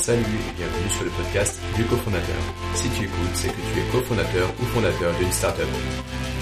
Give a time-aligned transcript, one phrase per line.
[0.00, 2.36] Salut et bienvenue sur le podcast du cofondateur.
[2.72, 5.66] Si tu écoutes, c'est que tu es cofondateur ou fondateur d'une startup.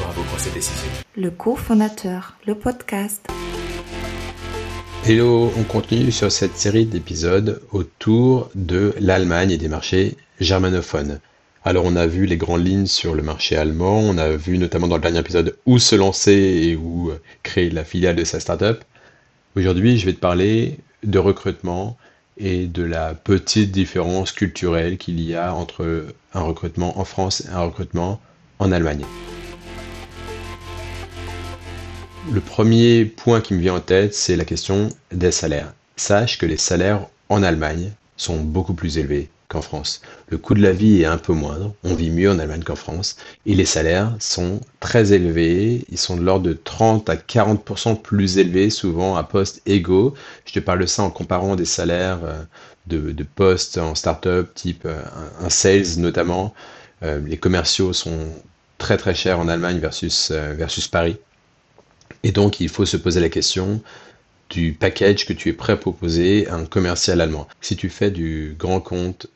[0.00, 0.90] Bravo pour cette décision.
[1.16, 3.24] Le cofondateur, le podcast.
[5.06, 11.20] Hello, on continue sur cette série d'épisodes autour de l'Allemagne et des marchés germanophones.
[11.64, 14.88] Alors on a vu les grandes lignes sur le marché allemand, on a vu notamment
[14.88, 17.12] dans le dernier épisode où se lancer et où
[17.44, 18.82] créer la filiale de sa startup.
[19.54, 21.96] Aujourd'hui, je vais te parler de recrutement
[22.36, 27.48] et de la petite différence culturelle qu'il y a entre un recrutement en France et
[27.50, 28.20] un recrutement
[28.58, 29.04] en Allemagne.
[32.32, 35.74] Le premier point qui me vient en tête, c'est la question des salaires.
[35.96, 40.00] Sache que les salaires en Allemagne sont beaucoup plus élevés qu'en France.
[40.28, 42.76] Le coût de la vie est un peu moindre, on vit mieux en Allemagne qu'en
[42.76, 43.16] France,
[43.46, 48.38] et les salaires sont très élevés, ils sont de l'ordre de 30 à 40% plus
[48.38, 50.14] élevés, souvent à postes égaux.
[50.46, 52.42] Je te parle de ça en comparant des salaires euh,
[52.86, 55.02] de, postes en start-up, type euh,
[55.40, 56.54] un sales notamment.
[57.02, 58.30] Euh, les commerciaux sont
[58.78, 61.16] très très chers en Allemagne versus, versus Paris.
[62.22, 63.82] Et donc il faut se poser la question
[64.50, 67.48] du package que tu es prêt à proposer à un commercial allemand.
[67.60, 69.26] Si tu fais du grand compte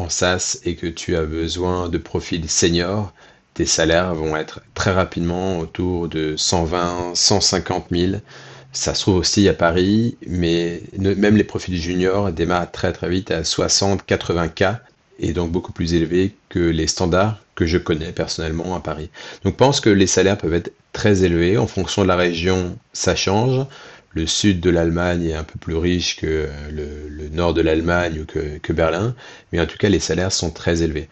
[0.00, 3.12] en SaaS et que tu as besoin de profils seniors,
[3.54, 8.12] tes salaires vont être très rapidement autour de 120, 150 000.
[8.72, 13.30] Ça se trouve aussi à Paris, mais même les profils juniors démarrent très très vite
[13.30, 14.64] à 60, 80 k
[15.18, 19.10] et donc beaucoup plus élevés que les standards que je connais personnellement à Paris.
[19.44, 23.14] Donc pense que les salaires peuvent être très élevés en fonction de la région, ça
[23.14, 23.66] change
[24.12, 28.24] le sud de l'Allemagne est un peu plus riche que le, nord de l'Allemagne ou
[28.24, 29.14] que, Berlin,
[29.52, 31.08] mais en tout cas les salaires sont très élevés.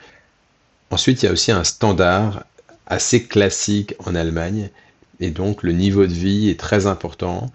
[0.90, 2.44] Ensuite, il y a aussi un standard
[2.86, 4.70] assez classique en Allemagne,
[5.20, 7.52] et donc le niveau de vie est très important.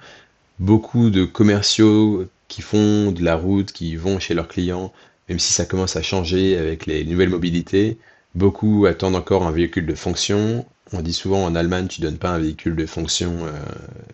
[0.59, 4.94] Beaucoup de commerciaux qui font de la route, qui vont chez leurs clients,
[5.28, 7.97] même si ça commence à changer avec les nouvelles mobilités,
[8.35, 12.29] beaucoup attendent encore un véhicule de fonction, on dit souvent en Allemagne, tu donnes pas
[12.29, 13.51] un véhicule de fonction euh,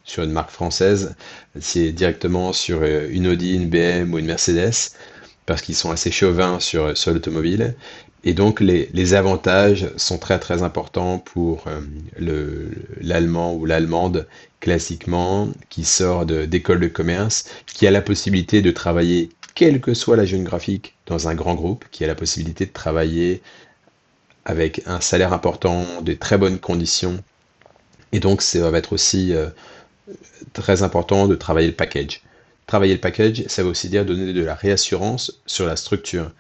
[0.04, 1.16] sur une marque française,
[1.60, 4.94] c'est directement sur euh, une Audi, une BM ou une Mercedes,
[5.46, 7.76] parce qu'ils sont assez chauvins sur, sur l'automobile.
[8.26, 12.70] Et donc les, avantages sont très très importants pour euh,
[13.00, 14.28] l'allemand ou l'allemande
[14.60, 20.18] classiquement qui sort d'école de, commerce, qui a la possibilité de travailler quelle que soit
[20.18, 23.42] la géographique dans un grand groupe, qui a la possibilité de travailler
[24.46, 27.24] avec un salaire important, des très bonnes conditions.
[28.12, 29.50] Et donc, ça va être aussi euh,
[30.54, 32.22] très important de travailler le package.
[32.66, 36.32] Travailler le package, ça veut aussi dire donner de la réassurance sur la structure.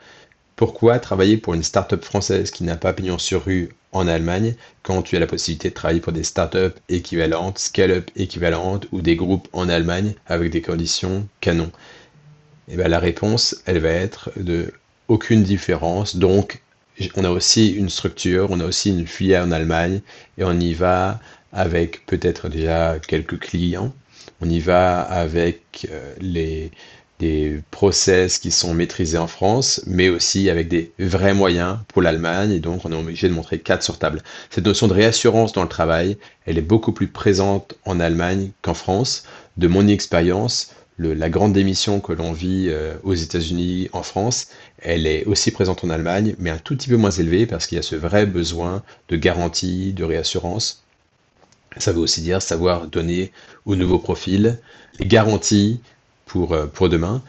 [0.55, 5.01] Pourquoi travailler pour une start-up française qui n'a pas pignon sur rue en Allemagne quand
[5.01, 9.47] tu as la possibilité de travailler pour des start-up équivalentes, scale-up équivalentes ou des groupes
[9.53, 11.71] en Allemagne avec des conditions canon
[12.67, 14.73] Et eh bien la réponse, elle va être de
[15.07, 16.15] aucune différence.
[16.17, 16.61] Donc
[17.15, 20.01] on a aussi une structure, on a aussi une filière en Allemagne
[20.37, 21.19] et on y va
[21.51, 23.93] avec peut-être déjà quelques clients.
[24.41, 26.71] On y va avec euh, les,
[27.19, 32.51] des process qui sont maîtrisés en France, mais aussi avec des vrais moyens pour l'Allemagne.
[32.51, 34.21] Et donc, on est obligé de montrer quatre sur table.
[34.49, 38.73] Cette notion de réassurance dans le travail, elle est beaucoup plus présente en Allemagne qu'en
[38.73, 39.23] France.
[39.57, 44.47] De mon expérience, la grande démission que l'on vit euh, aux États-Unis, en France,
[44.79, 47.77] elle est aussi présente en Allemagne, mais un tout petit peu moins élevée parce qu'il
[47.77, 50.83] y a ce vrai besoin de garantie, de réassurance.
[51.77, 53.31] Ça veut aussi dire savoir donner
[53.65, 54.59] aux nouveaux profils
[54.99, 55.79] les garanties
[56.25, 57.23] pour, euh, pour demain.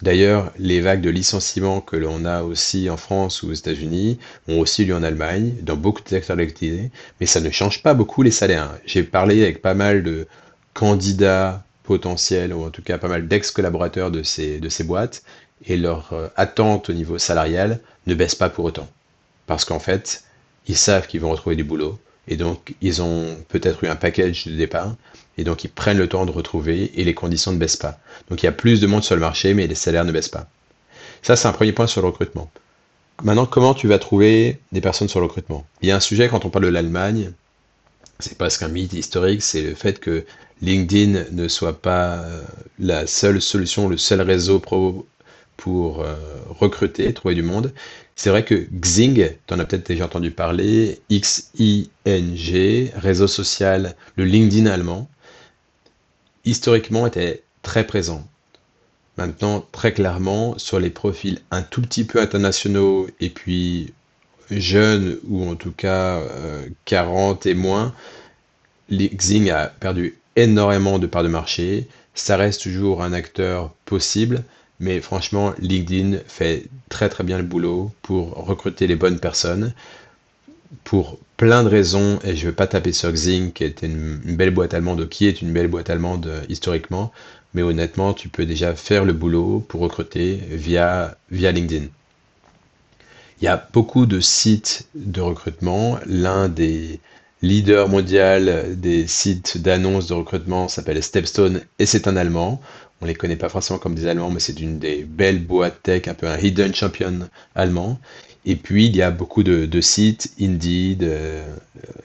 [0.00, 4.60] D'ailleurs, les vagues de licenciements que l'on a aussi en France ou aux États-Unis ont
[4.60, 8.22] aussi lieu en Allemagne, dans beaucoup de secteurs d'activité, mais ça ne change pas beaucoup
[8.22, 8.78] les salaires.
[8.86, 10.26] J'ai parlé avec pas mal de
[10.72, 15.24] candidats potentiels, ou en tout cas pas mal d'ex-collaborateurs de ces, de ces boîtes,
[15.66, 18.88] et leur euh, attente au niveau salarial ne baisse pas pour autant.
[19.48, 20.22] Parce qu'en fait,
[20.68, 24.46] ils savent qu'ils vont retrouver du boulot, et donc ils ont peut-être eu un package
[24.46, 24.94] de départ,
[25.36, 27.98] et donc ils prennent le temps de retrouver, et les conditions ne baissent pas.
[28.28, 30.28] Donc il y a plus de monde sur le marché, mais les salaires ne baissent
[30.28, 30.46] pas.
[31.22, 32.52] Ça, c'est un premier point sur le recrutement.
[33.24, 35.66] Maintenant, comment tu vas trouver des personnes sur le recrutement?
[35.82, 37.32] Il y a un sujet quand on parle de l'Allemagne,
[38.20, 40.24] c'est presque un mythe historique, c'est le fait que
[40.62, 42.42] LinkedIn ne soit pas euh,
[42.78, 45.06] la seule solution, le seul réseau pro
[45.56, 46.14] pour euh,
[46.48, 47.72] recruter, trouver du monde.
[48.16, 54.24] C'est vrai que Xing, tu en as peut-être déjà entendu parler, X-I-N-G, réseau social, le
[54.24, 55.08] LinkedIn allemand,
[56.44, 58.26] historiquement était très présent.
[59.16, 63.92] Maintenant, très clairement, sur les profils un tout petit peu internationaux et puis
[64.50, 66.20] jeunes ou en tout cas
[66.84, 67.94] 40 euh, et moins,
[68.90, 71.88] Xing a perdu énormément de parts de marché.
[72.14, 74.42] Ça reste toujours un acteur possible,
[74.80, 79.74] Mais franchement, LinkedIn fait très très bien le boulot pour recruter les bonnes personnes
[80.84, 84.18] pour plein de raisons, et je ne vais pas taper sur Xing, qui était une,
[84.36, 87.12] belle boîte allemande, qui est une belle boîte allemande euh, historiquement,
[87.54, 91.86] mais honnêtement, tu peux déjà faire le boulot pour recruter via, via LinkedIn.
[93.40, 95.98] Il y a beaucoup de sites de recrutement.
[96.06, 97.00] L'un des
[97.42, 102.60] leaders mondiaux des sites d'annonces de recrutement s'appelle Stepstone et c'est un Allemand.
[103.02, 106.06] On les connaît pas forcément comme des Allemands, mais c'est une des belles boîtes tech,
[106.06, 107.98] un peu un hidden champion allemand.
[108.44, 111.46] Et puis, il y a beaucoup de, sites, Indeed euh,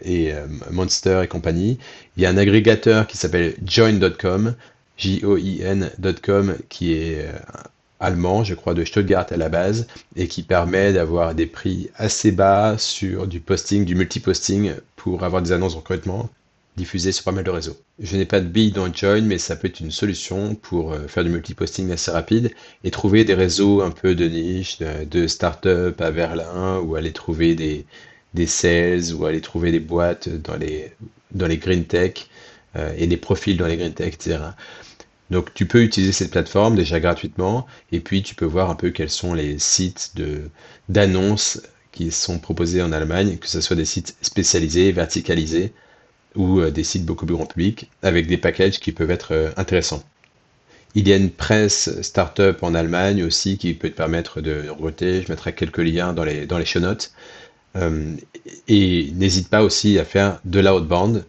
[0.01, 1.79] et euh, Monster et compagnie.
[2.15, 4.55] Il y a un agrégateur qui s'appelle join.com,
[4.97, 7.31] J-O-I-N.com, qui est euh,
[7.99, 12.31] allemand, je crois, de Stuttgart à la base, et qui permet d'avoir des prix assez
[12.31, 14.73] bas sur du posting, du multiposting,
[15.05, 16.31] pour avoir des annonces de recrutement
[16.77, 17.77] diffusées sur pas mal de réseaux.
[17.99, 21.07] Je n'ai pas de bille dans Join, mais ça peut être une solution pour euh,
[21.07, 22.49] faire du multiposting assez rapide
[22.83, 27.53] et trouver des réseaux un peu de niche, de, start-up à Berlin, ou aller trouver
[27.53, 27.85] des,
[28.33, 30.91] des sales, ou aller trouver des boîtes dans les,
[31.29, 32.27] dans les green tech,
[32.75, 34.39] euh, et des profils dans les green tech, etc.
[35.29, 38.89] Donc tu peux utiliser cette plateforme déjà gratuitement et puis tu peux voir un peu
[38.89, 40.13] quels sont les sites
[40.89, 41.61] d'annonces
[41.95, 45.73] qui sont proposés en Allemagne, que ce soit des sites spécialisés, verticalisés
[46.35, 49.51] ou euh, des sites beaucoup plus grand public avec des packages qui peuvent être euh,
[49.57, 50.03] intéressants.
[50.93, 55.21] Il y a une presse startup en Allemagne aussi qui peut te permettre de recruter.
[55.23, 57.11] Je mettrai quelques liens dans les, dans les show notes.
[57.75, 58.13] Euh,
[58.67, 61.25] et n'hésite pas aussi à faire de l'outbound.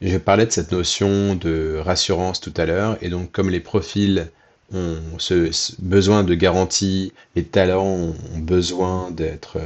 [0.00, 4.30] Je parlais de cette notion de rassurance tout à l'heure, et donc comme les profils
[4.72, 5.50] ont ce,
[5.80, 9.58] besoin de garantie, les talents ont besoin d'être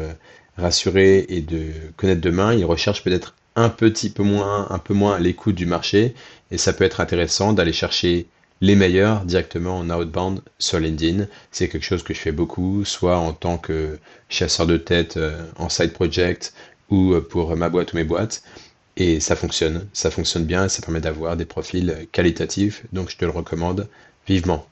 [0.56, 5.18] rassurés et de connaître demain, ils recherchent peut-être un petit peu moins, un peu moins
[5.18, 6.14] l'écoute du marché,
[6.50, 8.26] et ça peut être intéressant d'aller chercher
[8.60, 11.26] les meilleurs directement en outbound sur LinkedIn.
[11.50, 15.44] C'est quelque chose que je fais beaucoup, soit en tant que chasseur de tête euh,
[15.56, 16.54] en side project
[16.88, 18.42] ou euh, pour ma boîte ou mes boîtes.
[18.96, 23.24] Et ça fonctionne, ça fonctionne bien, ça permet d'avoir des profils qualitatifs, donc je te
[23.24, 23.88] le recommande
[24.28, 24.66] vivement.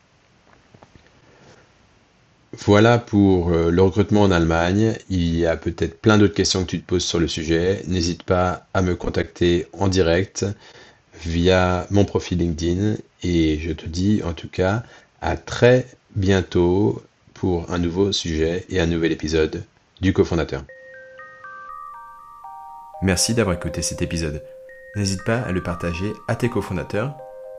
[2.67, 4.95] Voilà pour euh, le recrutement en Allemagne.
[5.09, 7.83] Il y a peut-être plein d'autres questions que tu te poses sur le sujet.
[7.87, 10.45] N'hésite pas à me contacter en direct
[11.23, 14.83] via mon profil LinkedIn et je te dis en tout cas
[15.23, 15.87] à très
[16.17, 17.03] bientôt
[17.33, 19.65] pour un nouveau sujet et un nouvel épisode
[20.03, 20.63] du cofondateur.
[23.03, 24.43] Merci d'avoir écouté cet épisode.
[24.97, 27.17] N'hésite pas à le partager à tes cofondateurs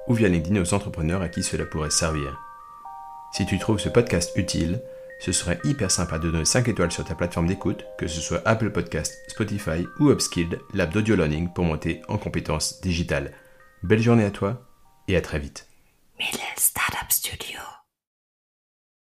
[0.08, 2.51] ou via LinkedIn aux entrepreneurs à qui cela pourrait servir.
[3.32, 4.82] Si tu trouves ce podcast utile,
[5.22, 8.42] ce serait hyper sympa de donner 5 étoiles sur ta plateforme d'écoute, que ce soit
[8.46, 13.32] Apple Podcast, Spotify ou Upskilled, l'app d'audio learning pour monter en compétences digitales.
[13.84, 14.68] Belle journée à toi
[15.08, 15.68] et à très vite.